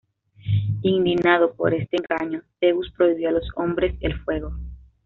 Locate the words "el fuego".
3.99-4.55